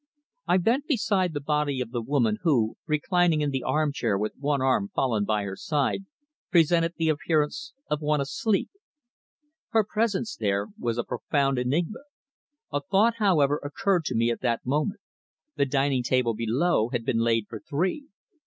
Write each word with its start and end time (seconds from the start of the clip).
I 0.47 0.57
bent 0.57 0.87
beside 0.87 1.33
the 1.35 1.39
body 1.39 1.79
of 1.79 1.91
the 1.91 2.01
woman 2.01 2.39
who, 2.41 2.75
reclining 2.87 3.41
in 3.41 3.51
the 3.51 3.61
armchair 3.61 4.17
with 4.17 4.33
one 4.35 4.59
arm 4.59 4.89
fallen 4.95 5.25
by 5.25 5.43
her 5.43 5.55
side, 5.55 6.07
presented 6.49 6.95
the 6.97 7.09
appearance 7.09 7.73
of 7.87 8.01
one 8.01 8.19
asleep. 8.19 8.71
Her 9.69 9.83
presence 9.87 10.35
there 10.35 10.69
was 10.75 10.97
a 10.97 11.03
profound 11.03 11.59
enigma. 11.59 11.99
A 12.73 12.81
thought, 12.81 13.17
however, 13.17 13.61
occurred 13.63 14.05
to 14.05 14.15
me 14.15 14.31
at 14.31 14.41
that 14.41 14.65
moment. 14.65 15.01
The 15.55 15.67
dining 15.67 16.01
table 16.01 16.33
below 16.33 16.89
had 16.89 17.05
been 17.05 17.19
laid 17.19 17.45
for 17.47 17.59
three. 17.59 18.07